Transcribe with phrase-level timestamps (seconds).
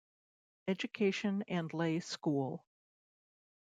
[0.67, 2.65] Education and lay school.